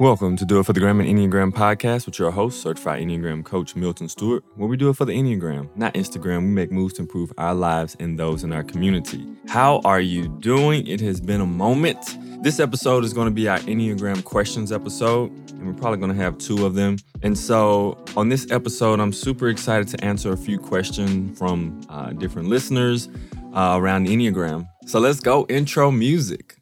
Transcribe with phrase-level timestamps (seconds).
[0.00, 3.44] Welcome to Do It for the Gram and Enneagram podcast with your host, certified Enneagram
[3.44, 6.40] coach Milton Stewart, where we do it for the Enneagram, not Instagram.
[6.40, 9.24] We make moves to improve our lives and those in our community.
[9.46, 10.84] How are you doing?
[10.88, 12.18] It has been a moment.
[12.42, 16.20] This episode is going to be our Enneagram questions episode, and we're probably going to
[16.20, 16.96] have two of them.
[17.22, 22.10] And so, on this episode, I'm super excited to answer a few questions from uh,
[22.10, 23.08] different listeners
[23.54, 24.68] uh, around Enneagram.
[24.86, 26.53] So, let's go intro music.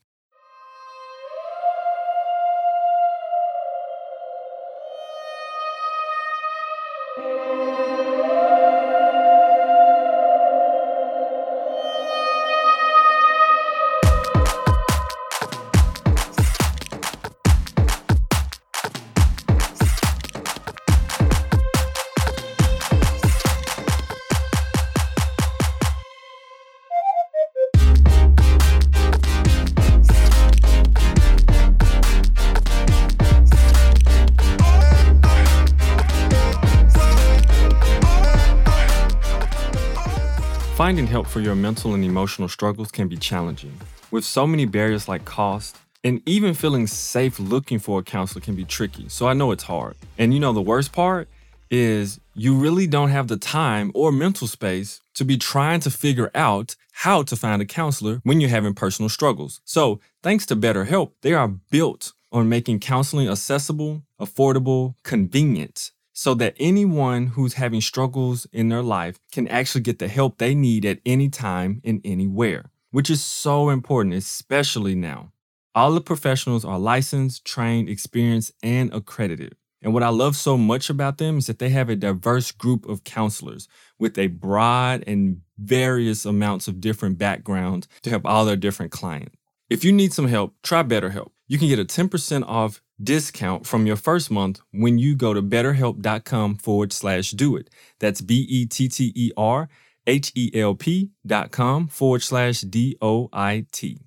[40.93, 43.73] Finding help for your mental and emotional struggles can be challenging.
[44.11, 48.55] With so many barriers like cost, and even feeling safe looking for a counselor can
[48.55, 49.09] be tricky.
[49.09, 49.97] So I know it's hard.
[50.19, 51.31] And you know, the worst part
[51.71, 56.31] is you really don't have the time or mental space to be trying to figure
[56.35, 59.63] out how to find a counselor when you're having personal struggles.
[59.65, 66.55] So, thanks to BetterHelp, they are built on making counseling accessible, affordable, convenient so that
[66.59, 71.01] anyone who's having struggles in their life can actually get the help they need at
[71.07, 75.33] any time and anywhere, which is so important, especially now.
[75.75, 79.57] All the professionals are licensed, trained, experienced, and accredited.
[79.81, 82.89] And what I love so much about them is that they have a diverse group
[82.89, 83.67] of counselors
[83.99, 89.37] with a broad and various amounts of different backgrounds to help all their different clients.
[89.69, 91.31] If you need some help, try BetterHelp.
[91.49, 95.43] You can get a 10% off discount from your first month when you go to
[95.43, 97.71] betterhelp.com forward slash do it.
[97.99, 99.69] That's B E T T E R
[100.07, 103.99] H E L P dot com forward slash D O I T.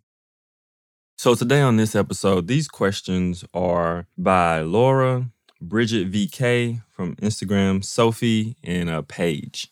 [1.18, 5.30] So today on this episode, these questions are by Laura,
[5.62, 9.72] Bridget VK from Instagram, Sophie, and uh, Paige.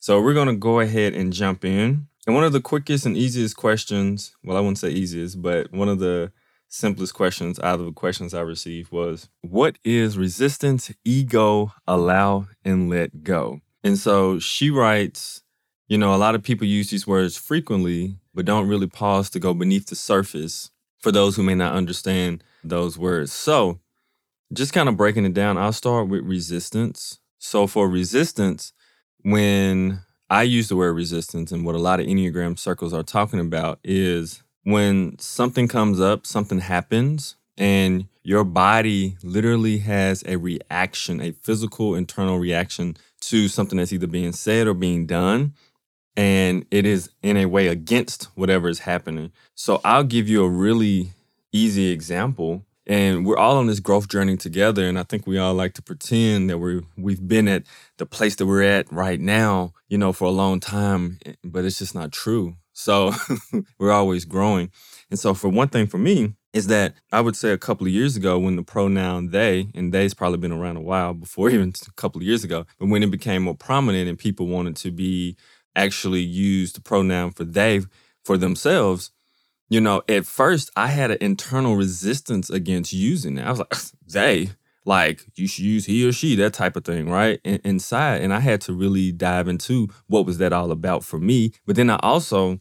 [0.00, 2.08] So we're going to go ahead and jump in.
[2.26, 5.88] And one of the quickest and easiest questions, well, I wouldn't say easiest, but one
[5.88, 6.32] of the
[6.74, 12.90] simplest questions out of the questions I received was What is resistance, ego, allow, and
[12.90, 13.60] let go?
[13.82, 15.42] And so she writes,
[15.86, 19.38] you know, a lot of people use these words frequently, but don't really pause to
[19.38, 23.32] go beneath the surface for those who may not understand those words.
[23.32, 23.80] So,
[24.52, 27.18] just kind of breaking it down, I'll start with resistance.
[27.38, 28.72] So, for resistance,
[29.22, 33.40] when I use the word resistance and what a lot of Enneagram circles are talking
[33.40, 41.20] about is when something comes up, something happens, and your body literally has a reaction,
[41.20, 45.54] a physical internal reaction to something that's either being said or being done.
[46.16, 49.32] And it is in a way against whatever is happening.
[49.54, 51.10] So I'll give you a really
[51.52, 52.64] easy example.
[52.86, 54.86] And we're all on this growth journey together.
[54.86, 57.64] And I think we all like to pretend that we're we've been at
[57.96, 61.18] the place that we're at right now, you know, for a long time.
[61.26, 62.56] Eh, but it's just not true.
[62.74, 63.12] So
[63.78, 64.70] we're always growing.
[65.10, 67.92] And so, for one thing for me, is that I would say a couple of
[67.92, 71.72] years ago when the pronoun they, and they's probably been around a while before even
[71.86, 74.90] a couple of years ago, but when it became more prominent and people wanted to
[74.90, 75.36] be
[75.76, 77.80] actually use the pronoun for they
[78.24, 79.10] for themselves,
[79.68, 83.42] you know, at first I had an internal resistance against using it.
[83.46, 83.74] I was like,
[84.06, 84.50] they,
[84.84, 87.40] like you should use he or she, that type of thing, right?
[87.44, 88.22] In- inside.
[88.22, 91.52] And I had to really dive into what was that all about for me.
[91.66, 92.60] But then I also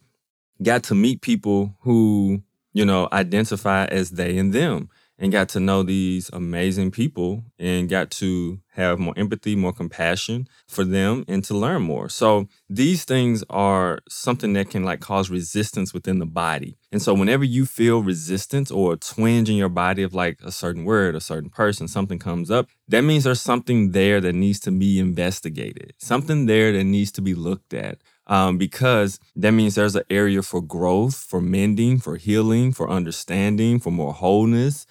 [0.64, 2.42] got to meet people who,
[2.74, 7.88] you know, identify as they and them and got to know these amazing people and
[7.88, 12.10] got to have more empathy, more compassion for them and to learn more.
[12.10, 16.78] So these things are something that can like cause resistance within the body.
[16.92, 20.52] And so whenever you feel resistance or a twinge in your body of like a
[20.52, 24.60] certain word, a certain person, something comes up, that means there's something there that needs
[24.62, 29.76] to be investigated, something there that needs to be looked at um, because that means
[29.76, 34.86] there's an area for growth, for mending, for healing, for understanding, for more wholeness.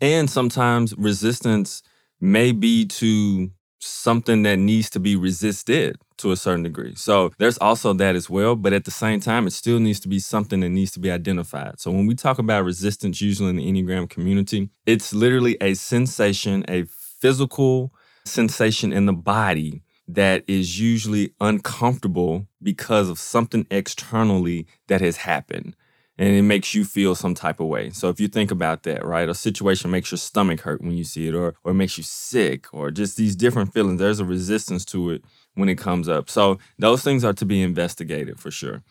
[0.00, 1.82] And sometimes resistance
[2.20, 3.50] may be to
[3.80, 6.94] something that needs to be resisted to a certain degree.
[6.96, 8.56] So there's also that as well.
[8.56, 11.10] But at the same time, it still needs to be something that needs to be
[11.10, 11.78] identified.
[11.78, 16.64] So when we talk about resistance, usually in the Enneagram community, it's literally a sensation,
[16.68, 16.84] a
[17.20, 17.92] physical
[18.24, 25.76] sensation in the body that is usually uncomfortable because of something externally that has happened.
[26.20, 27.90] and it makes you feel some type of way.
[27.90, 31.04] So if you think about that, right, a situation makes your stomach hurt when you
[31.04, 34.00] see it, or or makes you sick, or just these different feelings.
[34.00, 35.24] There's a resistance to it
[35.54, 36.28] when it comes up.
[36.28, 38.82] So those things are to be investigated for sure.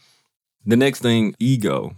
[0.66, 1.96] The next thing, ego.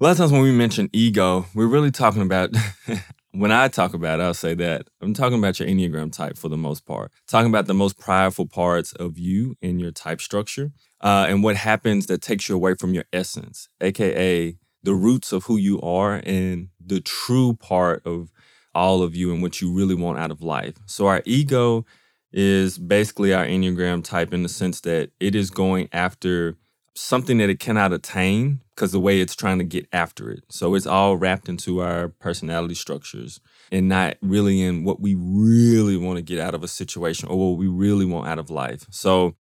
[0.00, 2.50] A lot of times when we mention ego, we're really talking about.
[3.32, 6.48] when I talk about it, I'll say that I'm talking about your Enneagram type for
[6.48, 7.12] the most part.
[7.26, 11.56] Talking about the most prideful parts of you in your type structure, uh, and what
[11.56, 16.22] happens that takes you away from your essence, aka the roots of who you are
[16.24, 18.30] and the true part of
[18.74, 20.76] all of you and what you really want out of life.
[20.86, 21.84] So, our ego
[22.32, 26.56] is basically our Enneagram type in the sense that it is going after
[26.98, 30.44] something that it cannot attain because the way it's trying to get after it.
[30.48, 33.40] So, it's all wrapped into our personality structures
[33.70, 37.38] and not really in what we really want to get out of a situation or
[37.38, 38.86] what we really want out of life.
[38.90, 39.36] So,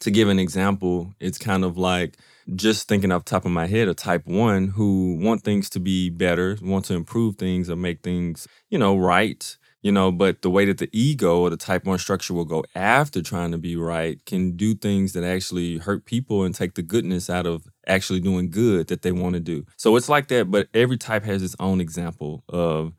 [0.00, 2.18] to give an example, it's kind of like
[2.54, 6.08] just thinking off top of my head, a type one who want things to be
[6.08, 9.56] better, want to improve things or make things, you know, right.
[9.80, 12.64] You know, but the way that the ego or the type one structure will go
[12.74, 16.82] after trying to be right can do things that actually hurt people and take the
[16.82, 19.64] goodness out of actually doing good that they want to do.
[19.76, 22.92] So it's like that, but every type has its own example of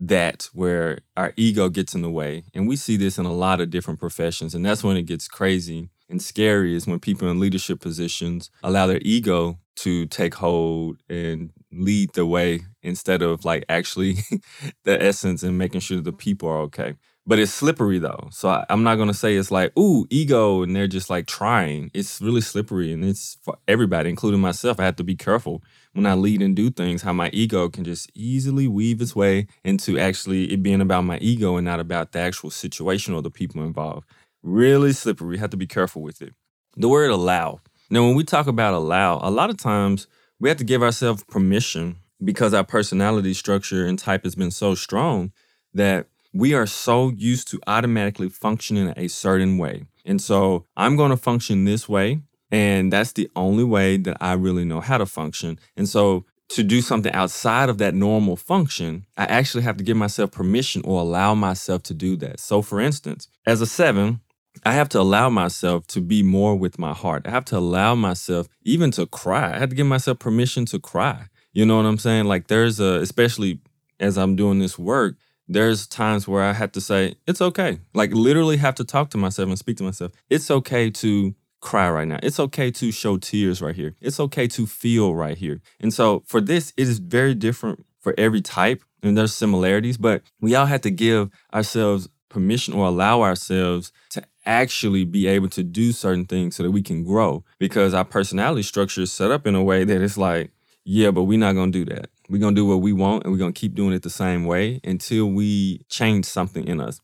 [0.00, 2.42] that where our ego gets in the way.
[2.52, 4.56] And we see this in a lot of different professions.
[4.56, 8.86] And that's when it gets crazy and scary is when people in leadership positions allow
[8.86, 14.16] their ego to take hold and lead the way instead of like actually
[14.84, 16.18] the essence and making sure the mm-hmm.
[16.18, 16.94] people are okay.
[17.26, 18.28] But it's slippery though.
[18.32, 21.90] So I, am not gonna say it's like, ooh, ego, and they're just like trying.
[21.94, 24.78] It's really slippery and it's for everybody, including myself.
[24.78, 25.62] I have to be careful
[25.94, 29.46] when I lead and do things, how my ego can just easily weave its way
[29.64, 33.30] into actually it being about my ego and not about the actual situation or the
[33.30, 34.06] people involved
[34.44, 35.30] really slippery.
[35.30, 36.34] We have to be careful with it.
[36.76, 37.60] The word allow.
[37.90, 40.06] Now, when we talk about allow, a lot of times
[40.44, 44.74] we have to give ourselves permission because our personality structure and type has been so
[44.74, 45.32] strong
[45.72, 49.84] that we are so used to automatically functioning a certain way.
[50.04, 52.20] And so I'm going to function this way.
[52.50, 55.58] And that's the only way that I really know how to function.
[55.78, 59.96] And so to do something outside of that normal function, I actually have to give
[59.96, 62.38] myself permission or allow myself to do that.
[62.38, 64.20] So, for instance, as a seven,
[64.64, 67.26] I have to allow myself to be more with my heart.
[67.26, 69.54] I have to allow myself even to cry.
[69.54, 71.26] I have to give myself permission to cry.
[71.52, 72.24] You know what I'm saying?
[72.24, 73.60] Like there's a, especially
[74.00, 75.16] as I'm doing this work,
[75.46, 77.78] there's times where I have to say, it's okay.
[77.92, 80.12] Like literally have to talk to myself and speak to myself.
[80.30, 82.18] It's okay to cry right now.
[82.22, 83.94] It's okay to show tears right here.
[84.00, 85.60] It's okay to feel right here.
[85.80, 90.22] And so for this, it is very different for every type and there's similarities, but
[90.40, 95.62] we all have to give ourselves permission or allow ourselves to actually be able to
[95.62, 99.46] do certain things so that we can grow because our personality structure is set up
[99.46, 100.50] in a way that it's like,
[100.84, 102.10] yeah, but we're not going to do that.
[102.28, 104.10] We're going to do what we want and we're going to keep doing it the
[104.10, 107.00] same way until we change something in us.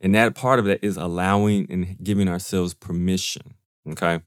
[0.00, 3.54] And that part of that is allowing and giving ourselves permission.
[3.88, 4.20] Okay.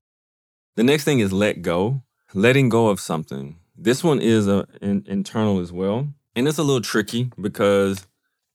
[0.75, 2.01] The next thing is let go,
[2.33, 3.57] letting go of something.
[3.75, 6.07] This one is a, in, internal as well.
[6.36, 8.07] And it's a little tricky because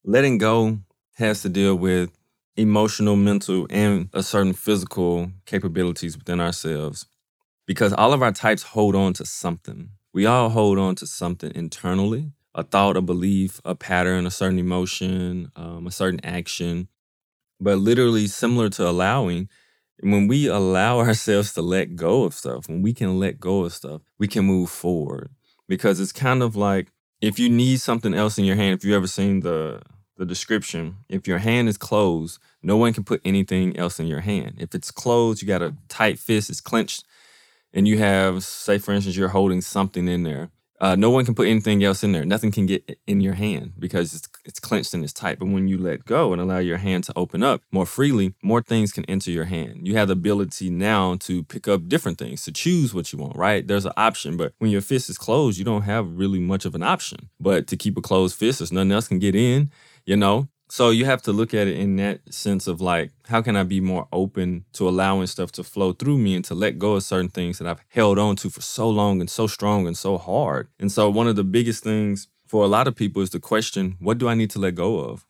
[0.05, 0.79] letting go
[1.15, 2.11] has to deal with
[2.57, 7.07] emotional, mental, and a certain physical capabilities within ourselves.
[7.67, 9.91] Because all of our types hold on to something.
[10.13, 14.59] We all hold on to something internally a thought, a belief, a pattern, a certain
[14.59, 16.89] emotion, um, a certain action.
[17.61, 19.49] But literally, similar to allowing,
[20.01, 23.73] when we allow ourselves to let go of stuff, when we can let go of
[23.73, 25.31] stuff, we can move forward.
[25.69, 26.89] Because it's kind of like
[27.21, 29.81] if you need something else in your hand, if you ever seen the
[30.19, 34.21] the description, if your hand is closed, no one can put anything else in your
[34.21, 34.57] hand.
[34.59, 37.05] If it's closed, you got a tight fist, it's clenched,
[37.73, 40.51] and you have, say, for instance, you're holding something in there.
[40.81, 42.25] Uh, no one can put anything else in there.
[42.25, 45.39] Nothing can get in your hand because it's it's clenched and it's tight.
[45.39, 48.61] But when you let go and allow your hand to open up more freely, more
[48.61, 49.87] things can enter your hand.
[49.87, 53.37] You have the ability now to pick up different things, to choose what you want,
[53.37, 53.65] right?
[53.65, 54.37] There's an option.
[54.37, 57.31] But when your fist is closed, you don't have really much of an option.
[57.39, 59.71] But to keep a closed fist, there's nothing else can get in
[60.05, 60.49] you know?
[60.73, 63.63] So you have to look at it in that sense of like, how can I
[63.63, 67.03] be more open to allowing stuff to flow through me and to let go of
[67.03, 70.17] certain things that I've held on to for so long and so strong and so
[70.17, 70.69] hard?
[70.81, 73.97] And so one of the biggest things for a lot of people is the question,
[74.01, 75.27] what do I need to let go of?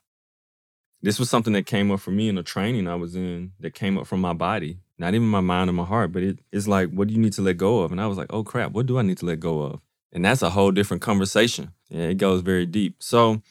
[1.02, 3.74] This was something that came up for me in a training I was in that
[3.74, 6.68] came up from my body, not even my mind or my heart, but it, it's
[6.68, 7.90] like, what do you need to let go of?
[7.90, 9.80] And I was like, oh crap, what do I need to let go of?
[10.12, 11.72] And that's a whole different conversation.
[11.88, 13.02] Yeah, it goes very deep.
[13.02, 13.42] So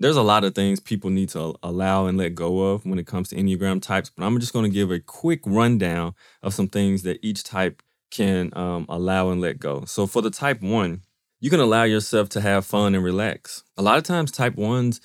[0.00, 3.06] there's a lot of things people need to allow and let go of when it
[3.06, 6.68] comes to Enneagram types, but I'm just going to give a quick rundown of some
[6.68, 9.84] things that each type can um, allow and let go.
[9.84, 11.02] So for the type one,
[11.38, 13.62] you can allow yourself to have fun and relax.
[13.76, 15.00] A lot of times, type ones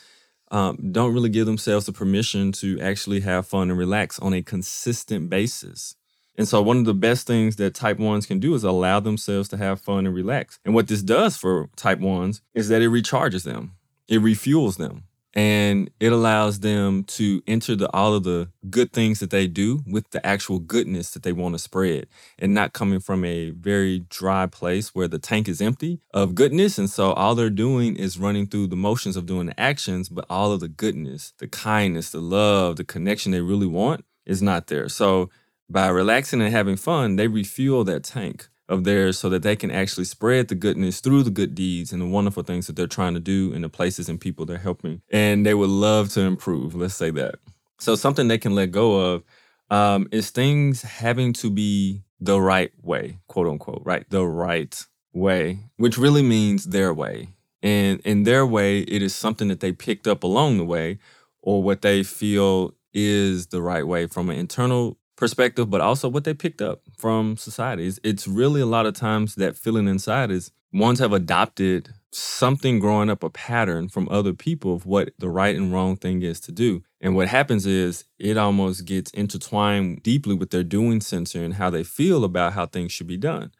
[0.50, 4.42] um, don't really give themselves the permission to actually have fun and relax on a
[4.42, 5.96] consistent basis.
[6.38, 9.48] And so, one of the best things that type ones can do is allow themselves
[9.50, 10.60] to have fun and relax.
[10.66, 13.75] And what this does for type ones is that it recharges them,
[14.08, 15.04] it refuels them.
[15.38, 19.84] And it allows them to enter the all of the good things that they do
[19.86, 22.08] with the actual goodness that they want to spread
[22.40, 26.78] and not coming from a very dry place where the tank is empty of goodness.
[26.78, 30.26] And so all they're doing is running through the motions of doing the actions but
[30.30, 34.68] all of the goodness the kindness the love the connection they really want is not
[34.68, 34.88] there.
[34.88, 35.30] So
[35.70, 39.72] by relaxing and having fun they refuel that tank of theirs so that they can
[39.72, 43.13] actually spread the goodness through the good deeds and the wonderful things that they're trying
[43.13, 45.01] to do in the places and people they're helping.
[45.12, 46.75] And they would love to improve.
[46.75, 47.36] Let's say that.
[47.79, 49.24] So something they can let go of
[49.69, 54.10] um, is things having to be the right way, quote unquote, right?
[54.10, 57.29] The right way, which really means their way.
[57.62, 61.00] And in their way, it is something that they picked up along the way
[61.41, 66.24] or what they feel is the right way from an internal perspective, but also what
[66.24, 67.88] they picked up from society.
[67.88, 72.79] It's, it's really a lot of times that feeling inside is ones have adopted something
[72.79, 76.39] growing up a pattern from other people of what the right and wrong thing is
[76.41, 76.84] to do.
[77.01, 81.69] And what happens is it almost gets intertwined deeply with their doing center and how
[81.69, 83.51] they feel about how things should be done.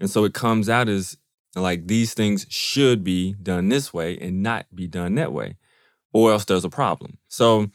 [0.00, 1.16] And so it comes out as
[1.54, 5.56] like these things should be done this way and not be done that way,
[6.12, 7.18] or else there's a problem.
[7.28, 7.70] So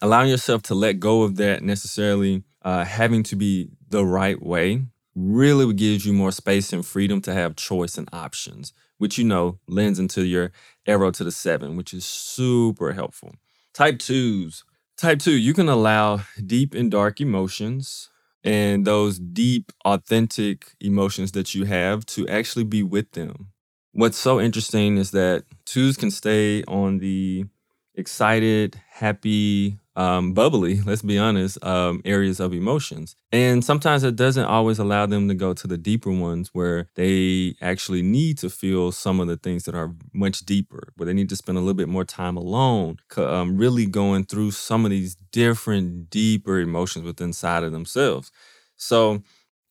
[0.00, 4.84] allowing yourself to let go of that necessarily uh, having to be the right way
[5.14, 9.58] really gives you more space and freedom to have choice and options, which you know
[9.66, 10.52] lends into your
[10.86, 13.34] arrow to the seven, which is super helpful.
[13.74, 14.64] Type twos.
[14.96, 18.10] Type two, you can allow deep and dark emotions
[18.44, 23.48] and those deep, authentic emotions that you have to actually be with them.
[23.92, 27.46] What's so interesting is that twos can stay on the
[27.94, 33.16] excited, happy, um, bubbly, let's be honest, um, areas of emotions.
[33.32, 37.54] And sometimes it doesn't always allow them to go to the deeper ones where they
[37.60, 41.28] actually need to feel some of the things that are much deeper, where they need
[41.30, 45.16] to spend a little bit more time alone, um, really going through some of these
[45.32, 48.32] different, deeper emotions within inside of themselves.
[48.76, 49.22] So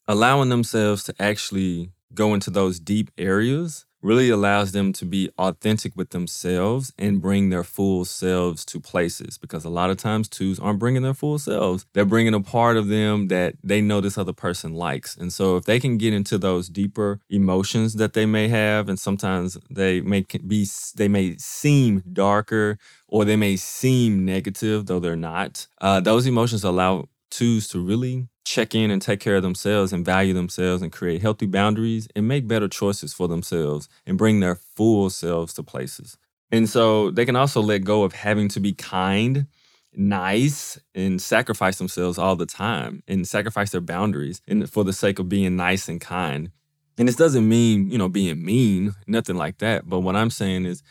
[0.08, 5.96] allowing themselves to actually go into those deep areas really allows them to be authentic
[5.96, 9.38] with themselves and bring their full selves to places.
[9.38, 11.86] Because a lot of times twos aren't bringing their full selves.
[11.94, 15.18] They're bringing a part of them that they know this other person likes.
[15.18, 19.00] And so if they can get into those deeper emotions that they may have and
[19.00, 22.78] sometimes they may be they may seem darker
[23.08, 28.28] or they may seem negative though they're not uh, those emotions allow twos to really
[28.50, 32.28] check in and take care of themselves and value themselves and create healthy boundaries and
[32.28, 36.18] make better choices for themselves and bring their full selves to places.
[36.52, 39.46] And so they can also let go of having to be kind,
[39.94, 45.20] nice, and sacrifice themselves all the time and sacrifice their boundaries and for the sake
[45.20, 46.52] of being nice and kind.
[46.98, 49.88] And this doesn't mean, you know, being mean, nothing like that.
[49.88, 50.82] But what I'm saying is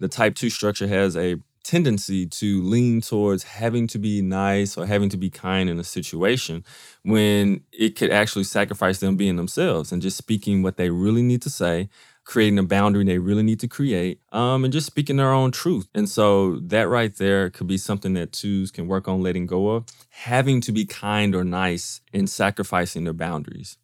[0.00, 4.86] the type two structure has a tendency to lean towards having to be nice or
[4.86, 6.64] having to be kind in a situation
[7.02, 11.42] when it could actually sacrifice them being themselves and just speaking what they really need
[11.42, 11.88] to say
[12.24, 15.88] creating a boundary they really need to create um, and just speaking their own truth.
[15.94, 19.68] And so that right there could be something that twos can work on letting go
[19.70, 23.76] of having to be kind or nice and sacrificing their boundaries.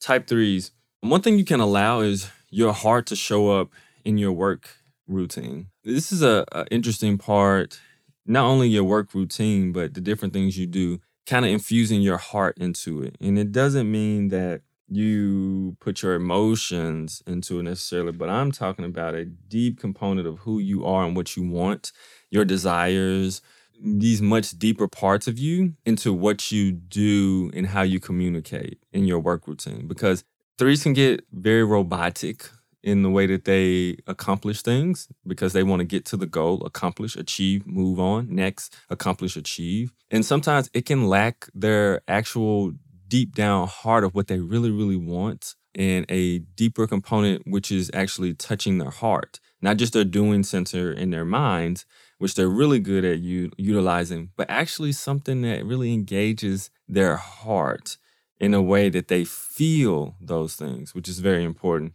[0.00, 0.72] Type threes.
[1.02, 3.70] One thing you can allow is your heart to show up
[4.04, 4.68] in your work
[5.06, 5.69] routine.
[5.82, 7.80] This is a, a interesting part,
[8.26, 12.18] not only your work routine, but the different things you do, kind of infusing your
[12.18, 13.16] heart into it.
[13.20, 18.84] And it doesn't mean that you put your emotions into it necessarily, but I'm talking
[18.84, 21.92] about a deep component of who you are and what you want,
[22.30, 23.40] your desires,
[23.82, 29.04] these much deeper parts of you into what you do and how you communicate in
[29.04, 29.86] your work routine.
[29.86, 30.24] Because
[30.58, 32.50] threes can get very robotic
[32.82, 36.62] in the way that they accomplish things because they want to get to the goal,
[36.64, 39.92] accomplish, achieve, move on, next, accomplish, achieve.
[40.10, 42.72] And sometimes it can lack their actual
[43.08, 47.90] deep down heart of what they really, really want and a deeper component, which is
[47.94, 51.86] actually touching their heart, not just their doing center in their minds,
[52.18, 57.98] which they're really good at u- utilizing, but actually something that really engages their heart
[58.40, 61.92] in a way that they feel those things, which is very important.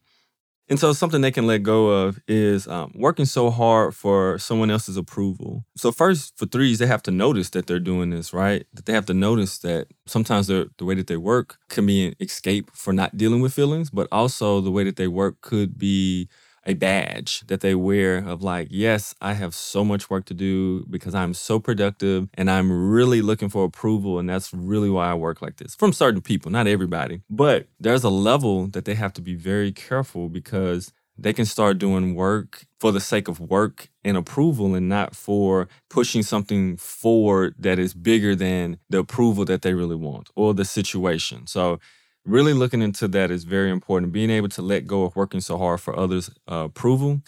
[0.68, 4.72] And so something they can let go of is um, working so hard for someone
[4.72, 5.64] else's approval.
[5.78, 8.66] So first, for threes, they have to notice that they're doing this, right?
[8.74, 12.16] That they have to notice that sometimes the way that they work can be an
[12.20, 16.28] escape for not dealing with feelings, but also the way that they work could be
[16.66, 20.86] a badge that they wear of like, yes, I have so much work to do
[20.90, 24.20] because I'm so productive and I'm really looking for approval.
[24.20, 27.22] And that's really why I work like this from certain people, not everybody.
[27.30, 31.78] But there's a level that they have to be very careful because they can start
[31.78, 37.56] doing work for the sake of work and approval and not for pushing something forward
[37.58, 41.48] that is bigger than the approval that they really want or the situation.
[41.48, 41.80] So
[42.26, 44.12] really looking into that is very important.
[44.12, 47.22] Being able to let go of working so hard for others' uh, approval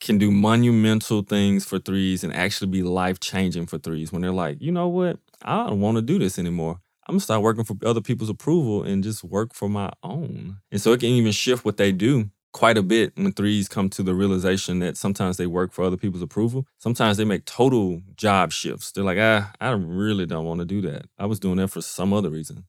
[0.00, 4.32] can do monumental things for threes and actually be life changing for threes when they're
[4.32, 6.80] like, you know what, I don't want to do this anymore.
[7.08, 10.58] I'm gonna start working for other people's approval and just work for my own.
[10.70, 13.88] And so it can even shift what they do quite a bit when threes come
[13.90, 16.66] to the realization that sometimes they work for other people's approval.
[16.78, 18.92] Sometimes they make total job shifts.
[18.92, 21.06] They're like, ah, I really don't want to do that.
[21.18, 22.64] I was doing that for some other reason.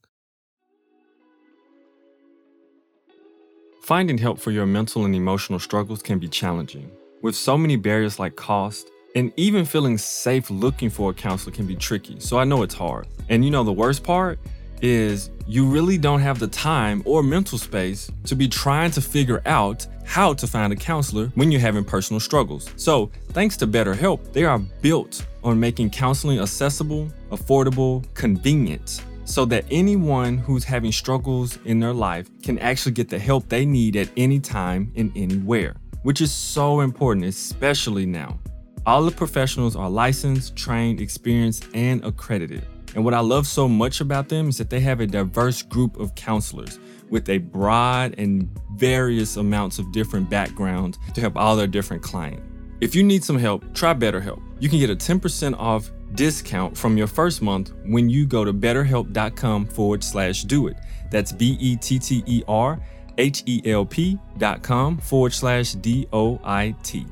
[3.83, 6.89] Finding help for your mental and emotional struggles can be challenging.
[7.21, 11.67] With so many barriers like cost, and even feeling safe looking for a counselor can
[11.67, 13.07] be tricky, so I know it's hard.
[13.27, 14.39] And you know, the worst part
[14.81, 19.41] is you really don't have the time or mental space to be trying to figure
[19.45, 22.69] out how to find a counselor when you're having personal struggles.
[22.77, 29.65] So, thanks to BetterHelp, they are built on making counseling accessible, affordable, convenient so that
[29.71, 34.09] anyone who's having struggles in their life can actually get the help they need at
[34.17, 38.39] any time and anywhere, which is so important, especially now.
[38.85, 42.65] All the professionals are licensed, trained, experienced, and accredited.
[42.95, 45.99] And what I love so much about them is that they have a diverse group
[45.99, 51.67] of counselors with a broad and various amounts of different backgrounds to help all their
[51.67, 52.43] different clients.
[52.81, 54.41] If you need some help, try BetterHelp.
[54.59, 58.53] You can get a 10% off discount from your first month when you go to
[58.53, 60.77] betterhelp.com forward slash do it.
[61.11, 62.79] That's B E T T E R
[63.17, 67.05] H E L P dot com forward slash D O I T.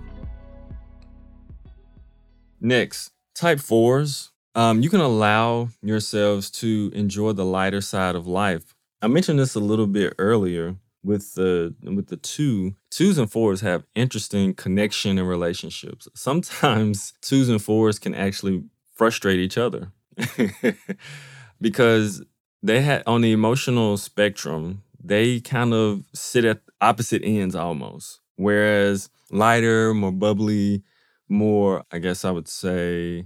[2.60, 4.32] Next, type fours.
[4.54, 8.76] Um, you can allow yourselves to enjoy the lighter side of life.
[9.02, 13.62] I mentioned this a little bit earlier with the with the two twos and fours
[13.62, 18.64] have interesting connection and relationships sometimes twos and fours can actually
[19.02, 19.92] frustrate each other.
[21.62, 22.24] Because
[22.64, 28.20] they had on the emotional spectrum they kind of sit at opposite ends almost.
[28.36, 30.84] Whereas lighter more bubbly
[31.30, 33.26] more i guess i would say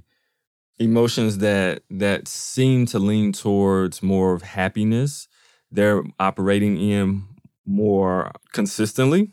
[0.78, 5.28] emotions that that seem to lean towards more of happiness
[5.72, 7.24] they're operating in
[7.66, 9.32] more consistently.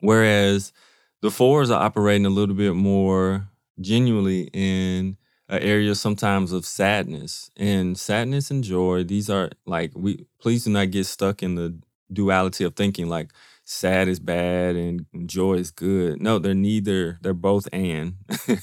[0.00, 0.72] Whereas
[1.20, 3.48] the fours are operating a little bit more
[3.80, 5.16] genuinely in
[5.50, 10.70] an area sometimes of sadness and sadness and joy these are like we please do
[10.70, 11.78] not get stuck in the
[12.12, 13.30] duality of thinking like
[13.64, 16.20] sad is bad and joy is good.
[16.20, 18.14] No they're neither they're both and.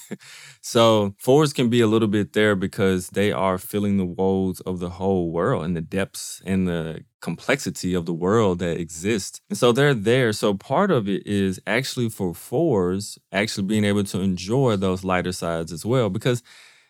[0.61, 4.79] So fours can be a little bit there because they are feeling the woes of
[4.79, 9.57] the whole world and the depths and the complexity of the world that exists and
[9.57, 10.33] so they're there.
[10.33, 15.31] So part of it is actually for fours actually being able to enjoy those lighter
[15.31, 16.43] sides as well because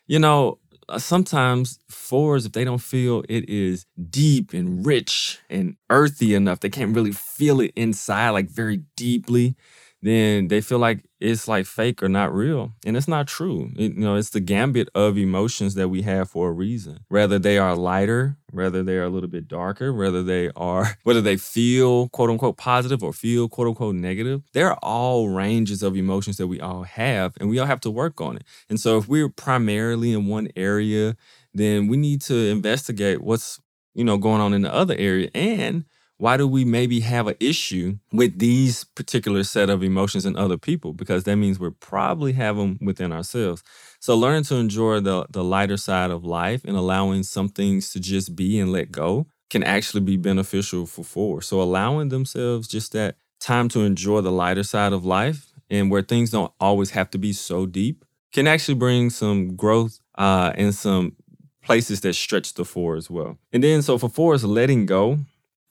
[0.08, 5.76] you know, uh, sometimes fours, if they don't feel it is deep and rich and
[5.90, 9.56] earthy enough, they can't really feel it inside, like very deeply
[10.02, 12.72] then they feel like it's like fake or not real.
[12.86, 13.70] And it's not true.
[13.76, 17.00] It, you know, it's the gambit of emotions that we have for a reason.
[17.08, 21.20] Whether they are lighter, whether they are a little bit darker, whether they are, whether
[21.20, 26.36] they feel quote unquote positive or feel quote unquote negative, they're all ranges of emotions
[26.36, 28.44] that we all have and we all have to work on it.
[28.68, 31.16] And so if we're primarily in one area,
[31.52, 33.60] then we need to investigate what's,
[33.94, 35.84] you know, going on in the other area and
[36.18, 40.58] why do we maybe have an issue with these particular set of emotions in other
[40.58, 40.92] people?
[40.92, 43.62] Because that means we're probably have them within ourselves.
[44.00, 48.00] So learning to enjoy the the lighter side of life and allowing some things to
[48.00, 51.40] just be and let go can actually be beneficial for four.
[51.40, 56.02] So allowing themselves just that time to enjoy the lighter side of life and where
[56.02, 60.74] things don't always have to be so deep can actually bring some growth uh, and
[60.74, 61.16] some
[61.62, 63.38] places that stretch the four as well.
[63.52, 65.18] And then so for four is letting go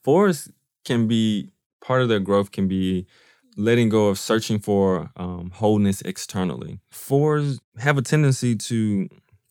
[0.04, 0.50] fours
[0.86, 3.06] can be part of their growth can be
[3.56, 6.80] letting go of searching for um, wholeness externally.
[6.92, 9.10] Fours have a tendency to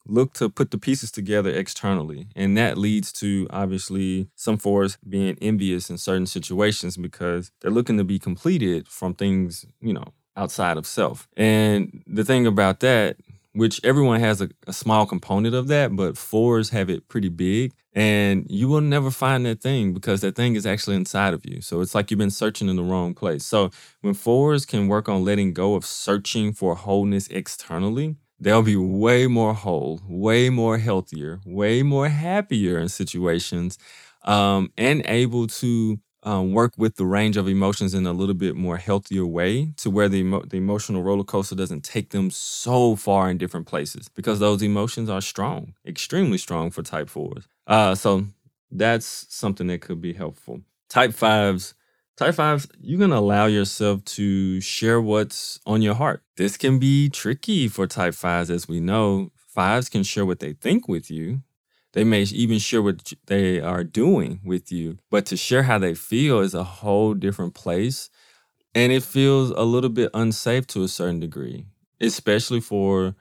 [0.08, 2.28] look to put the pieces together externally.
[2.36, 7.98] And that leads to obviously some fours being envious in certain situations because they're looking
[7.98, 11.28] to be completed from things, you know, outside of self.
[11.36, 13.16] And the thing about that,
[13.56, 17.72] which everyone has a, a, small component of that, but fours have it pretty big.
[17.94, 21.62] And you will never find that thing because that thing is actually inside of you.
[21.62, 23.46] So it's like you've been searching in the wrong place.
[23.46, 23.70] So
[24.02, 29.26] when fours can work on letting go of searching for wholeness externally, they'll be way
[29.26, 33.78] more whole, way more healthier, way more happier in situations,
[34.24, 38.56] um, and able to um, work with the range of emotions in a little bit
[38.56, 42.96] more healthier way to where the, emo- the emotional roller coaster doesn't take them so
[42.96, 47.46] far in different places because those emotions are strong, extremely strong for type fours.
[47.68, 48.26] Uh, so
[48.72, 50.60] that's something that could be helpful.
[50.88, 51.74] Type fives,
[52.16, 56.22] type fives, you're going to allow yourself to share what's on your heart.
[56.36, 59.30] This can be tricky for type fives, as we know.
[59.36, 61.42] Fives can share what they think with you,
[61.96, 65.94] they may even share what they are doing with you, but to share how they
[65.94, 68.10] feel is a whole different place.
[68.74, 71.64] And it feels a little bit unsafe to a certain degree,
[71.98, 73.14] especially for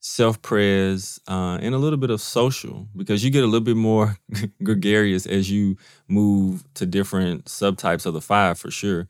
[0.00, 3.78] self prayers uh, and a little bit of social, because you get a little bit
[3.78, 4.18] more
[4.62, 9.08] gregarious as you move to different subtypes of the five for sure.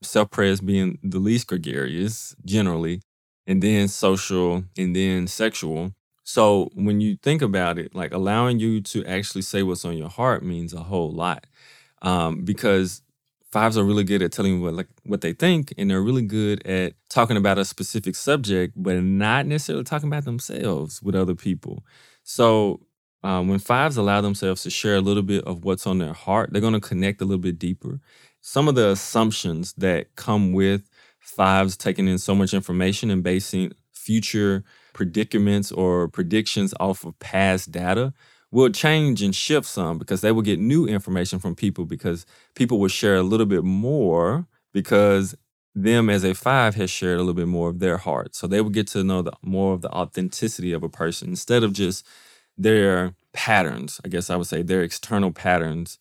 [0.00, 3.02] Self prayers being the least gregarious generally,
[3.48, 5.92] and then social, and then sexual.
[6.32, 10.08] So when you think about it, like allowing you to actually say what's on your
[10.08, 11.44] heart means a whole lot,
[12.02, 13.02] um, because
[13.50, 16.22] fives are really good at telling you what like what they think, and they're really
[16.22, 21.34] good at talking about a specific subject, but not necessarily talking about themselves with other
[21.34, 21.84] people.
[22.22, 22.78] So
[23.24, 26.50] um, when fives allow themselves to share a little bit of what's on their heart,
[26.52, 27.98] they're going to connect a little bit deeper.
[28.40, 30.88] Some of the assumptions that come with
[31.18, 34.62] fives taking in so much information and basing future
[34.92, 38.12] predicaments or predictions off of past data
[38.50, 42.78] will change and shift some because they will get new information from people because people
[42.78, 45.36] will share a little bit more because
[45.74, 48.34] them as a five has shared a little bit more of their heart.
[48.34, 51.62] So they will get to know the more of the authenticity of a person instead
[51.62, 52.06] of just
[52.58, 54.00] their patterns.
[54.04, 55.98] I guess I would say their external patterns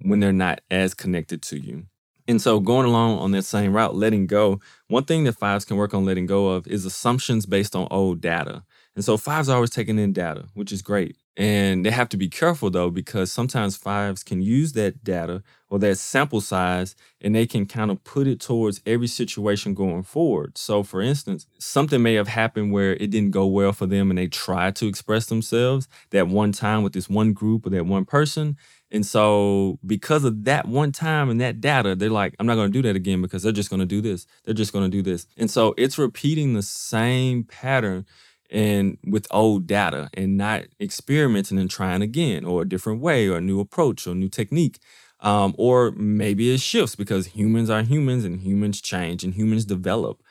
[0.00, 1.86] when they're not as connected to you.
[2.28, 5.78] And so going along on that same route, letting go, one thing that fives can
[5.78, 8.64] work on letting go of is assumptions based on old data.
[8.94, 11.16] And so fives are always taking in data, which is great.
[11.38, 15.78] And they have to be careful though, because sometimes fives can use that data or
[15.78, 20.58] that sample size and they can kind of put it towards every situation going forward.
[20.58, 24.18] So, for instance, something may have happened where it didn't go well for them and
[24.18, 28.04] they tried to express themselves that one time with this one group or that one
[28.04, 28.56] person.
[28.90, 32.72] And so, because of that one time and that data, they're like, I'm not going
[32.72, 34.26] to do that again because they're just going to do this.
[34.44, 35.26] They're just going to do this.
[35.36, 38.06] And so, it's repeating the same pattern
[38.50, 43.36] and with old data and not experimenting and trying again or a different way or
[43.36, 44.78] a new approach or new technique.
[45.20, 50.22] Um, or maybe it shifts because humans are humans and humans change and humans develop.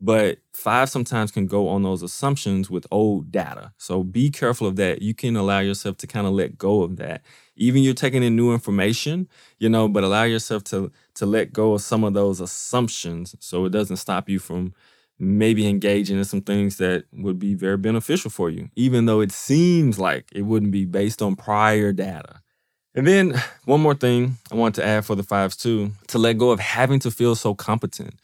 [0.00, 3.72] But five sometimes can go on those assumptions with old data.
[3.78, 5.02] So be careful of that.
[5.02, 7.22] You can allow yourself to kind of let go of that.
[7.56, 11.74] Even you're taking in new information, you know, but allow yourself to to let go
[11.74, 14.72] of some of those assumptions so it doesn't stop you from
[15.18, 19.32] maybe engaging in some things that would be very beneficial for you, even though it
[19.32, 22.40] seems like it wouldn't be based on prior data.
[22.94, 26.38] And then one more thing I want to add for the fives too to let
[26.38, 28.14] go of having to feel so competent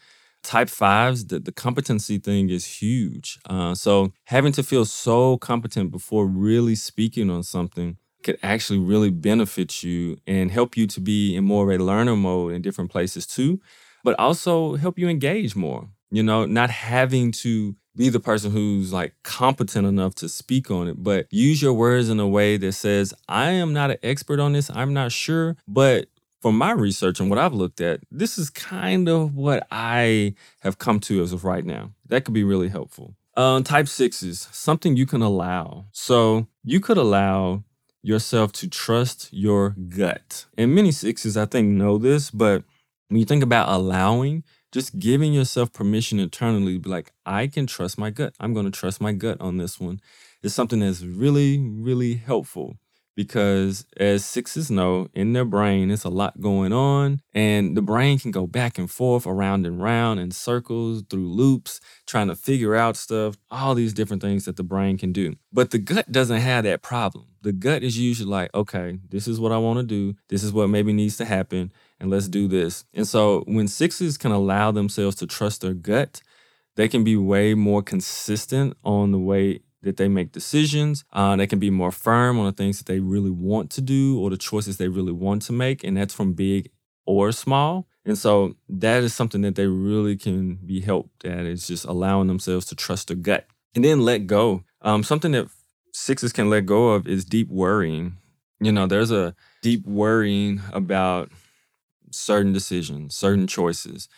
[0.45, 3.39] type fives, the, the competency thing is huge.
[3.49, 9.11] Uh, so having to feel so competent before really speaking on something could actually really
[9.11, 12.91] benefit you and help you to be in more of a learner mode in different
[12.91, 13.61] places too,
[14.03, 15.89] but also help you engage more.
[16.11, 20.89] You know, not having to be the person who's like competent enough to speak on
[20.89, 24.41] it, but use your words in a way that says, I am not an expert
[24.41, 24.71] on this.
[24.71, 26.09] I'm not sure, but
[26.45, 30.77] from my research and what I've looked at, this is kind of what I have
[30.77, 31.93] come to as of right now.
[32.09, 33.15] That could be really helpful.
[33.35, 35.87] Um, type sixes, something you can allow.
[35.93, 37.65] So you could allow
[38.03, 40.45] yourself to trust your gut.
[40.59, 42.63] And many sixes, I think, know this, but
[43.09, 47.67] when you think about allowing, just giving yourself permission internally to be like, I can
[47.67, 48.35] trust my gut.
[48.39, 49.99] I'm going to trust my gut on this one
[50.43, 52.77] is something that's really, really helpful
[53.15, 58.19] because as sixes know in their brain it's a lot going on and the brain
[58.19, 62.75] can go back and forth around and round in circles through loops trying to figure
[62.75, 65.35] out stuff all these different things that the brain can do.
[65.53, 67.27] But the gut doesn't have that problem.
[67.43, 70.17] The gut is usually like okay this is what i want to do.
[70.29, 72.85] This is what maybe needs to happen and let's do this.
[72.93, 76.23] And so when sixes can allow themselves to trust their gut
[76.77, 81.05] they can be way more consistent on the way that they make decisions.
[81.13, 84.19] Uh, they can be more firm on the things that they really want to do
[84.19, 85.85] or the choices they really want to make.
[85.85, 86.71] And that's from big
[87.07, 87.87] or small.
[88.05, 92.27] And so that is something that they really can be helped at is just allowing
[92.27, 94.65] themselves to trust their gut and then let go.
[94.83, 95.49] Um, something that
[95.93, 98.17] sixes can let go of is deep worrying.
[98.61, 101.31] You know, there's a deep worrying about
[102.11, 104.09] certain decisions, certain choices.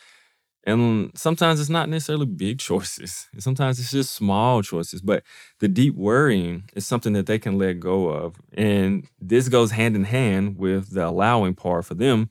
[0.67, 3.29] And sometimes it's not necessarily big choices.
[3.39, 5.01] Sometimes it's just small choices.
[5.01, 5.23] But
[5.61, 8.37] the deep worrying is something that they can let go of.
[8.53, 12.31] And this goes hand in hand with the allowing part for them,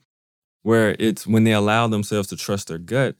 [0.62, 3.16] where it's when they allow themselves to trust their gut,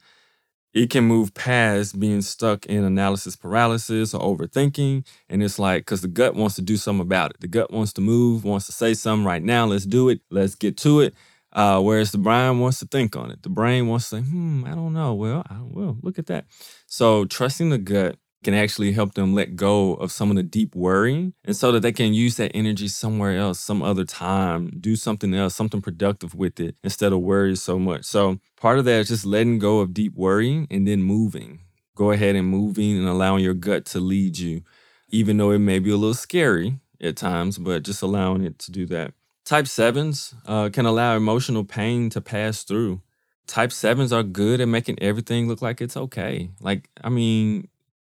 [0.74, 5.06] it can move past being stuck in analysis paralysis or overthinking.
[5.30, 7.40] And it's like, because the gut wants to do something about it.
[7.40, 9.64] The gut wants to move, wants to say something right now.
[9.66, 10.20] Let's do it.
[10.30, 11.14] Let's get to it.
[11.56, 13.42] Uh, whereas the brain wants to think on it.
[13.42, 15.14] The brain wants to say, hmm, I don't know.
[15.14, 15.96] Well, I will.
[16.02, 16.44] Look at that.
[16.86, 20.76] So trusting the gut can actually help them let go of some of the deep
[20.76, 24.96] worrying and so that they can use that energy somewhere else, some other time, do
[24.96, 28.04] something else, something productive with it instead of worrying so much.
[28.04, 31.60] So part of that is just letting go of deep worrying and then moving.
[31.96, 34.60] Go ahead and moving and allowing your gut to lead you,
[35.08, 38.70] even though it may be a little scary at times, but just allowing it to
[38.70, 39.14] do that.
[39.46, 43.00] Type sevens uh, can allow emotional pain to pass through.
[43.46, 46.50] Type sevens are good at making everything look like it's okay.
[46.60, 47.68] Like, I mean,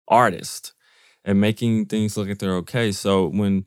[0.08, 0.72] artists
[1.24, 2.90] and making things look like they're okay.
[2.90, 3.64] So when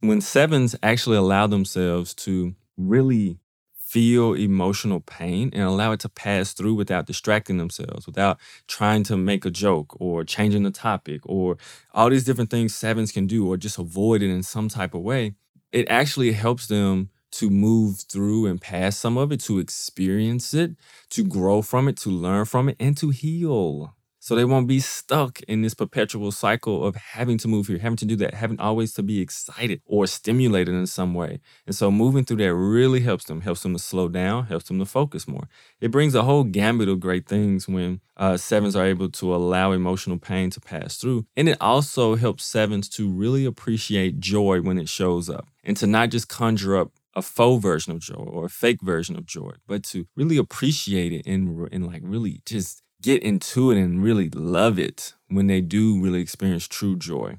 [0.00, 3.38] when sevens actually allow themselves to really
[3.72, 9.16] feel emotional pain and allow it to pass through without distracting themselves, without trying to
[9.16, 11.56] make a joke or changing the topic or
[11.94, 15.00] all these different things sevens can do or just avoid it in some type of
[15.00, 15.34] way,
[15.72, 20.76] it actually helps them to move through and pass some of it, to experience it,
[21.10, 23.95] to grow from it, to learn from it, and to heal.
[24.26, 27.96] So they won't be stuck in this perpetual cycle of having to move here, having
[27.98, 31.38] to do that, having always to be excited or stimulated in some way.
[31.64, 34.80] And so moving through that really helps them, helps them to slow down, helps them
[34.80, 35.46] to focus more.
[35.80, 39.70] It brings a whole gambit of great things when uh, sevens are able to allow
[39.70, 41.26] emotional pain to pass through.
[41.36, 45.86] And it also helps sevens to really appreciate joy when it shows up and to
[45.86, 49.52] not just conjure up a faux version of joy or a fake version of joy,
[49.68, 54.28] but to really appreciate it and, and like really just get into it and really
[54.30, 57.36] love it when they do really experience true joy.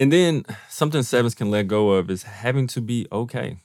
[0.00, 3.58] And then something sevens can let go of is having to be okay.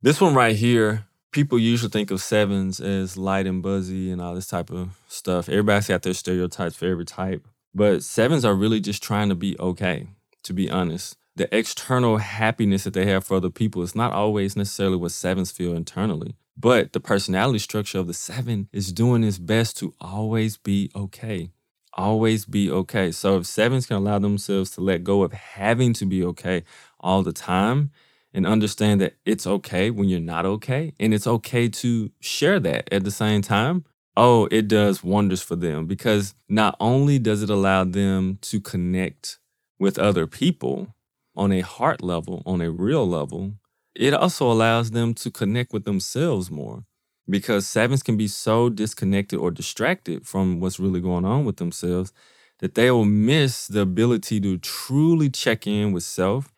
[0.00, 4.36] This one right here, people usually think of sevens as light and buzzy and all
[4.36, 5.48] this type of stuff.
[5.48, 9.58] Everybody's got their stereotypes for every type, but sevens are really just trying to be
[9.58, 10.06] okay,
[10.44, 11.16] to be honest.
[11.34, 15.50] The external happiness that they have for other people is not always necessarily what sevens
[15.50, 16.36] feel internally.
[16.56, 21.50] But the personality structure of the seven is doing its best to always be okay.
[21.94, 23.10] Always be okay.
[23.10, 26.64] So if sevens can allow themselves to let go of having to be okay
[27.00, 27.90] all the time
[28.32, 32.88] and understand that it's okay when you're not okay, and it's okay to share that
[32.90, 33.84] at the same time,
[34.16, 39.38] oh, it does wonders for them because not only does it allow them to connect
[39.78, 40.94] with other people
[41.34, 43.52] on a heart level, on a real level,
[43.94, 46.84] it also allows them to connect with themselves more
[47.28, 52.12] because sevens can be so disconnected or distracted from what's really going on with themselves
[52.58, 56.52] that they will miss the ability to truly check in with self,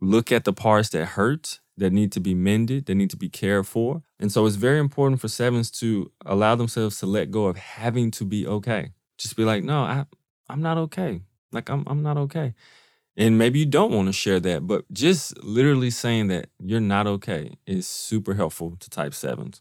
[0.00, 3.28] look at the parts that hurt, that need to be mended, that need to be
[3.28, 4.02] cared for.
[4.18, 8.10] And so it's very important for sevens to allow themselves to let go of having
[8.12, 8.92] to be okay.
[9.18, 10.06] Just be like, no, I,
[10.48, 11.22] I'm not okay.
[11.52, 12.54] Like I'm I'm not okay.
[13.20, 17.06] And maybe you don't want to share that, but just literally saying that you're not
[17.06, 19.60] okay is super helpful to type sevens.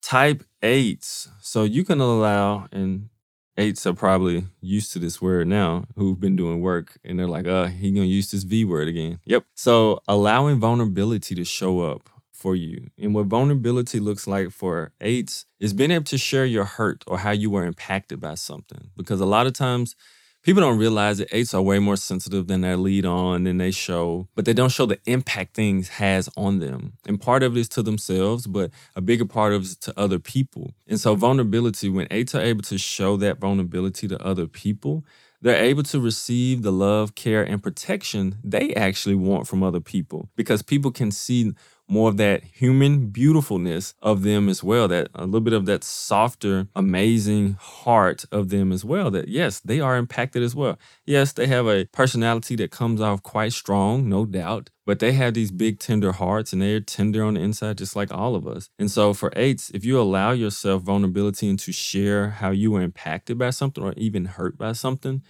[0.00, 1.28] Type eights.
[1.40, 3.08] So you can allow, and
[3.56, 7.48] eights are probably used to this word now who've been doing work and they're like,
[7.48, 9.18] uh, he gonna use this V word again.
[9.24, 9.44] Yep.
[9.56, 12.90] So allowing vulnerability to show up for you.
[12.96, 17.18] And what vulnerability looks like for eights is being able to share your hurt or
[17.18, 18.90] how you were impacted by something.
[18.96, 19.96] Because a lot of times
[20.42, 23.70] people don't realize that eights are way more sensitive than they lead on than they
[23.70, 26.94] show, but they don't show the impact things has on them.
[27.06, 29.98] And part of it is to themselves, but a bigger part of it is to
[29.98, 30.74] other people.
[30.88, 35.04] And so vulnerability, when eights are able to show that vulnerability to other people,
[35.42, 40.28] they're able to receive the love, care, and protection they actually want from other people
[40.36, 41.52] because people can see
[41.90, 45.82] more of that human beautifulness of them as well, that a little bit of that
[45.82, 49.10] softer, amazing heart of them as well.
[49.10, 50.78] That yes, they are impacted as well.
[51.04, 55.34] Yes, they have a personality that comes off quite strong, no doubt, but they have
[55.34, 58.70] these big tender hearts and they're tender on the inside just like all of us.
[58.78, 62.82] And so for eights, if you allow yourself vulnerability and to share how you were
[62.82, 65.22] impacted by something or even hurt by something,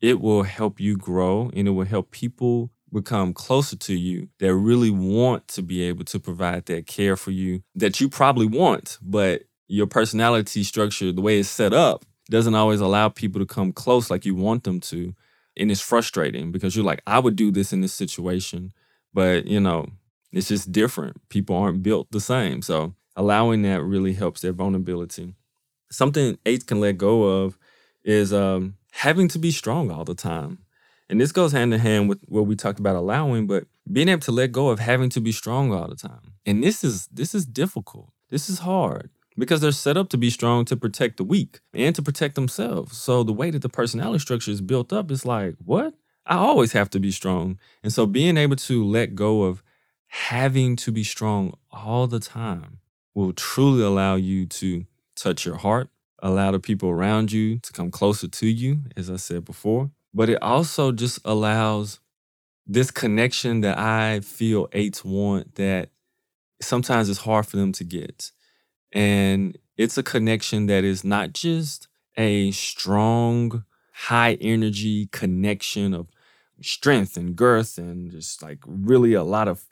[0.00, 4.54] it will help you grow and it will help people become closer to you that
[4.54, 8.98] really want to be able to provide that care for you that you probably want,
[9.02, 13.72] but your personality structure, the way it's set up, doesn't always allow people to come
[13.72, 15.14] close like you want them to.
[15.56, 18.72] And it's frustrating because you're like, I would do this in this situation,
[19.12, 19.86] but you know,
[20.32, 21.28] it's just different.
[21.28, 22.62] People aren't built the same.
[22.62, 25.34] So allowing that really helps their vulnerability.
[25.90, 27.58] Something eights can let go of
[28.04, 30.63] is um, having to be strong all the time.
[31.08, 34.22] And this goes hand in hand with what we talked about allowing, but being able
[34.22, 36.34] to let go of having to be strong all the time.
[36.46, 38.10] And this is this is difficult.
[38.30, 41.94] This is hard because they're set up to be strong to protect the weak and
[41.94, 42.96] to protect themselves.
[42.96, 45.94] So the way that the personality structure is built up is like, what?
[46.26, 47.58] I always have to be strong.
[47.82, 49.62] And so being able to let go of
[50.06, 52.78] having to be strong all the time
[53.14, 54.86] will truly allow you to
[55.16, 55.88] touch your heart,
[56.22, 59.90] allow the people around you to come closer to you, as I said before.
[60.14, 61.98] But it also just allows
[62.66, 65.90] this connection that I feel eights want that
[66.62, 68.30] sometimes it's hard for them to get.
[68.92, 76.08] And it's a connection that is not just a strong, high energy connection of
[76.60, 79.66] strength and girth and just like really a lot of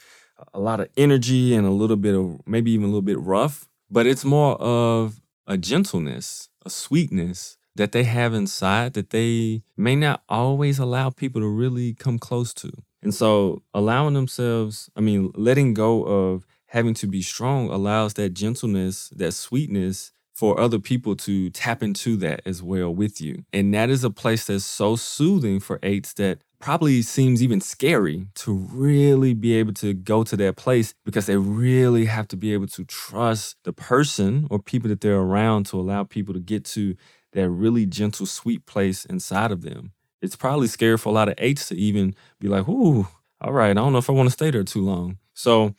[0.52, 3.68] a lot of energy and a little bit of maybe even a little bit rough,
[3.88, 9.96] but it's more of a gentleness, a sweetness that they have inside that they may
[9.96, 12.70] not always allow people to really come close to.
[13.02, 18.30] And so allowing themselves, I mean, letting go of having to be strong allows that
[18.30, 23.44] gentleness, that sweetness for other people to tap into that as well with you.
[23.52, 28.26] And that is a place that's so soothing for eights that probably seems even scary
[28.36, 32.54] to really be able to go to that place because they really have to be
[32.54, 36.64] able to trust the person or people that they're around to allow people to get
[36.64, 36.94] to
[37.32, 39.92] that really gentle, sweet place inside of them.
[40.20, 43.08] It's probably scary for a lot of eights to even be like, ooh,
[43.40, 45.18] all right, I don't know if I want to stay there too long.
[45.34, 45.74] So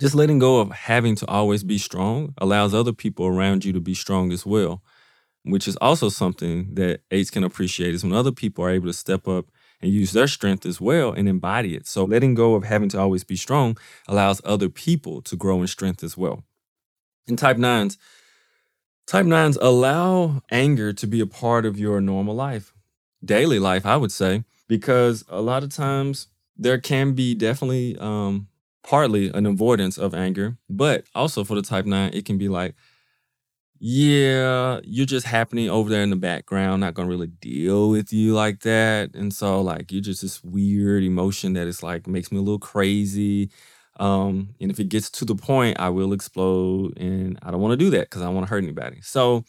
[0.00, 3.80] just letting go of having to always be strong allows other people around you to
[3.80, 4.82] be strong as well,
[5.44, 8.92] which is also something that eights can appreciate is when other people are able to
[8.92, 9.46] step up
[9.80, 11.86] and use their strength as well and embody it.
[11.86, 13.76] So letting go of having to always be strong
[14.08, 16.42] allows other people to grow in strength as well.
[17.28, 17.96] In type nines,
[19.06, 22.72] type nines allow anger to be a part of your normal life,
[23.24, 28.48] daily life, I would say, because a lot of times there can be definitely um,
[28.82, 32.74] partly an avoidance of anger, but also for the type nine, it can be like,
[33.78, 38.32] yeah, you're just happening over there in the background, not gonna really deal with you
[38.34, 39.14] like that.
[39.14, 42.58] And so like you're just this weird emotion that is like makes me a little
[42.58, 43.50] crazy.
[43.96, 47.72] Um, and if it gets to the point, I will explode and I don't want
[47.72, 49.00] to do that because I don't want to hurt anybody.
[49.02, 49.44] So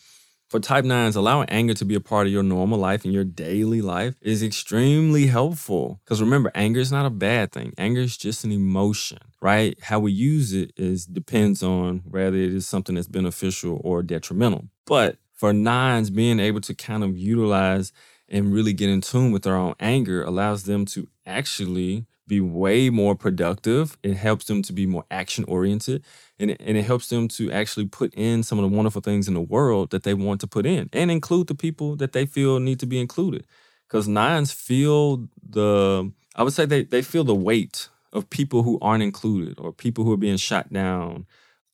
[0.50, 3.24] for type nines, allowing anger to be a part of your normal life and your
[3.24, 6.00] daily life is extremely helpful.
[6.06, 7.74] Because remember, anger is not a bad thing.
[7.78, 9.78] Anger is just an emotion, right?
[9.82, 14.66] How we use it is depends on whether it is something that's beneficial or detrimental.
[14.86, 17.92] But for nines, being able to kind of utilize
[18.30, 22.90] and really get in tune with their own anger allows them to actually be way
[22.90, 23.98] more productive.
[24.04, 26.04] It helps them to be more action oriented
[26.40, 29.28] and it, and it helps them to actually put in some of the wonderful things
[29.28, 32.26] in the world that they want to put in and include the people that they
[32.26, 33.46] feel need to be included.
[33.88, 38.80] Because nines feel the, I would say they, they feel the weight of people who
[38.82, 41.28] aren't included or people who are being shot down.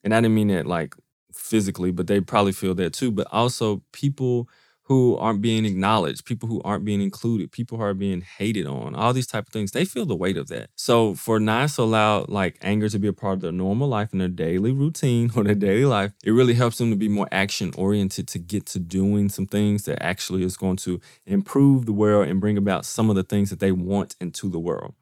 [0.04, 0.96] And I didn't mean that like
[1.34, 3.12] physically, but they probably feel that too.
[3.12, 4.50] But also people
[4.92, 8.94] who aren't being acknowledged, people who aren't being included, people who are being hated on,
[8.94, 10.70] all these type of things, they feel the weight of that.
[10.76, 14.12] So for not to allow like anger to be a part of their normal life
[14.12, 17.30] and their daily routine or their daily life, it really helps them to be more
[17.32, 21.94] action oriented to get to doing some things that actually is going to improve the
[21.94, 24.94] world and bring about some of the things that they want into the world.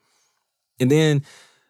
[0.79, 1.23] And then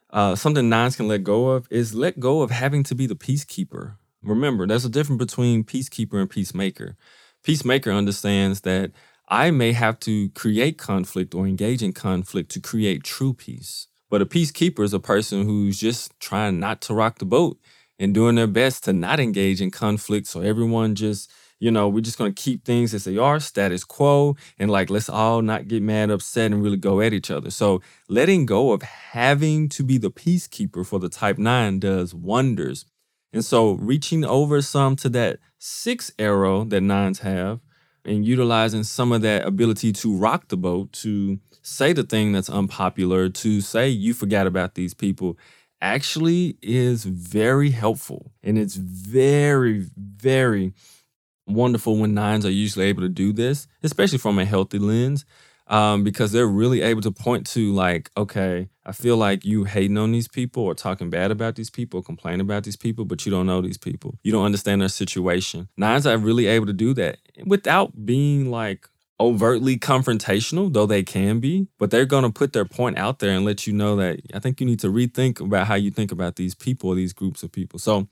[0.10, 3.16] uh, something nines can let go of is let go of having to be the
[3.16, 3.96] peacekeeper.
[4.22, 6.98] Remember, there's a difference between peacekeeper and peacemaker.
[7.44, 8.92] Peacemaker understands that
[9.28, 13.88] I may have to create conflict or engage in conflict to create true peace.
[14.10, 17.60] But a peacekeeper is a person who's just trying not to rock the boat
[18.00, 20.26] and doing their best to not engage in conflict.
[20.26, 23.84] So everyone just, you know, we're just going to keep things as they are, status
[23.84, 27.52] quo, and like let's all not get mad, upset, and really go at each other.
[27.52, 32.86] So letting go of having to be the peacekeeper for the type nine does wonders.
[33.32, 37.60] And so reaching over some to that six arrow that nines have
[38.06, 42.50] and utilizing some of that ability to rock the boat, to say the thing that's
[42.50, 45.38] unpopular, to say you forgot about these people,
[45.82, 48.32] actually is very helpful.
[48.44, 50.74] And it's very, very
[51.46, 55.26] wonderful when nines are usually able to do this, especially from a healthy lens.
[55.70, 59.98] Um, because they're really able to point to like, okay, I feel like you hating
[59.98, 63.32] on these people or talking bad about these people, complaining about these people, but you
[63.32, 64.16] don't know these people.
[64.24, 65.70] You don't understand their situation.
[65.78, 68.90] Nines are really able to do that without being like
[69.20, 73.32] overtly confrontational, though they can be, but they're going to put their point out there
[73.32, 76.12] and let you know that I think you need to rethink about how you think
[76.12, 77.78] about these people these groups of people.
[77.80, 78.08] So,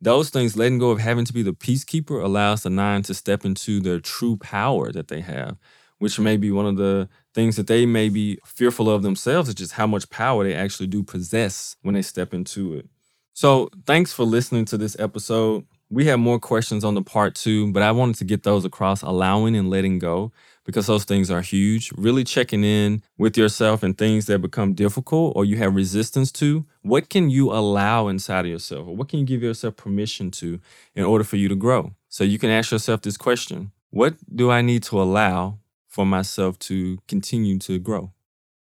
[0.00, 3.44] those things, letting go of having to be the peacekeeper, allows the nine to step
[3.44, 5.56] into their true power that they have
[5.98, 9.54] which may be one of the things that they may be fearful of themselves, is
[9.54, 12.88] just how much power they actually do possess when they step into it.
[13.34, 15.64] So, thanks for listening to this episode.
[15.90, 19.00] We have more questions on the part two, but I wanted to get those across
[19.00, 20.32] allowing and letting go
[20.68, 21.90] because those things are huge.
[21.96, 26.66] Really checking in with yourself and things that become difficult or you have resistance to.
[26.82, 28.86] What can you allow inside of yourself?
[28.86, 30.60] Or what can you give yourself permission to
[30.94, 31.94] in order for you to grow?
[32.10, 36.58] So you can ask yourself this question What do I need to allow for myself
[36.60, 38.12] to continue to grow.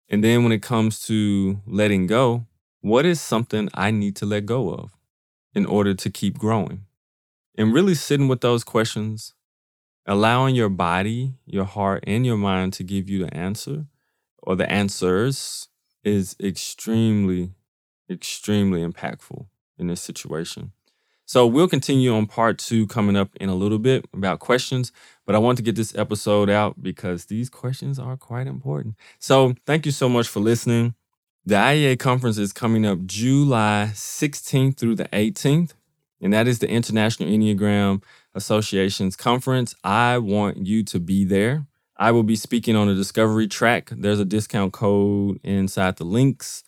[0.10, 2.46] And then when it comes to letting go,
[2.82, 4.92] what is something I need to let go of
[5.54, 6.86] in order to keep growing?
[7.58, 9.34] And really sitting with those questions,
[10.06, 13.86] allowing your body, your heart, and your mind to give you the answer
[14.42, 15.70] or the answers
[16.04, 17.52] is extremely,
[18.10, 19.46] extremely impactful
[19.78, 20.72] in this situation.
[21.26, 24.92] So we'll continue on part two coming up in a little bit about questions,
[25.26, 28.96] but I want to get this episode out because these questions are quite important.
[29.20, 30.96] So thank you so much for listening.
[31.46, 35.74] The IEA conference is coming up July 16th through the 18th,
[36.22, 38.04] and that is the International Enneagram
[38.36, 39.74] Association's conference.
[39.84, 41.66] I want you to be there.
[41.98, 43.92] I will be speaking on a discovery track.
[43.92, 46.64] There's a discount code inside the links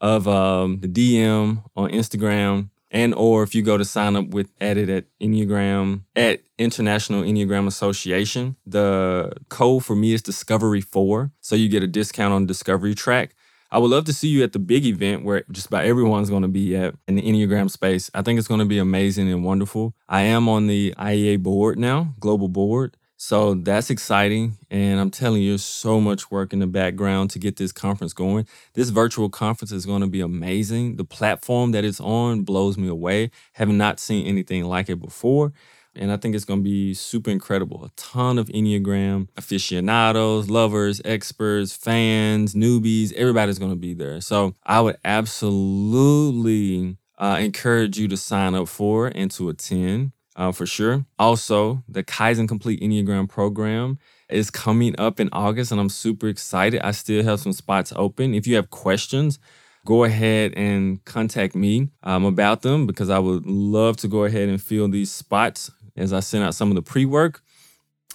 [0.00, 4.52] of um, the DM on Instagram and or if you go to sign up with
[4.60, 11.56] edit at enneagram at international enneagram association the code for me is discovery 4 so
[11.56, 13.34] you get a discount on discovery track.
[13.72, 16.42] I would love to see you at the big event where just about everyone's going
[16.42, 18.10] to be at in the enneagram space.
[18.12, 19.94] I think it's going to be amazing and wonderful.
[20.08, 24.56] I am on the iea board now global board so that's exciting.
[24.70, 28.46] And I'm telling you, so much work in the background to get this conference going.
[28.72, 30.96] This virtual conference is going to be amazing.
[30.96, 33.30] The platform that it's on blows me away.
[33.52, 35.52] Have not seen anything like it before.
[35.94, 37.84] And I think it's going to be super incredible.
[37.84, 44.22] A ton of Enneagram aficionados, lovers, experts, fans, newbies, everybody's going to be there.
[44.22, 50.52] So I would absolutely uh, encourage you to sign up for and to attend uh,
[50.52, 51.04] for sure.
[51.18, 56.80] Also, the Kaizen Complete Enneagram program is coming up in August, and I'm super excited.
[56.82, 58.34] I still have some spots open.
[58.34, 59.38] If you have questions,
[59.84, 64.48] go ahead and contact me um, about them because I would love to go ahead
[64.48, 67.42] and fill these spots as I send out some of the pre work.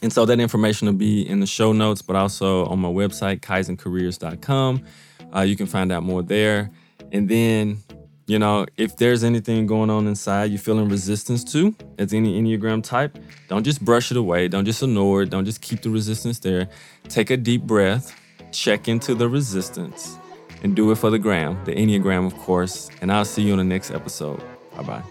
[0.01, 3.39] And so that information will be in the show notes, but also on my website,
[3.39, 4.83] kaizencareers.com.
[5.35, 6.69] Uh, you can find out more there.
[7.11, 7.77] And then
[8.27, 12.83] you know, if there's anything going on inside you're feeling resistance to, as any Enneagram
[12.83, 13.17] type,
[13.47, 14.47] don't just brush it away.
[14.47, 15.29] Don't just ignore it.
[15.29, 16.67] Don't just keep the resistance there.
[17.07, 18.19] Take a deep breath,
[18.51, 20.17] check into the resistance,
[20.63, 22.89] and do it for the gram, the Enneagram, of course.
[23.01, 24.41] And I'll see you on the next episode.
[24.75, 25.03] Bye bye.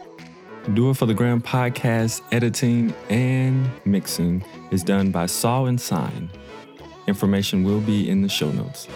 [0.73, 6.31] Do It for the Gram podcast editing and mixing is done by Saw and Sign.
[7.07, 8.89] Information will be in the show notes.